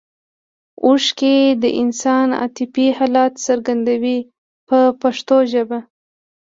[0.85, 4.17] اوښکې د انسان عاطفي حالت څرګندوي
[4.67, 5.79] په پښتو ژبه.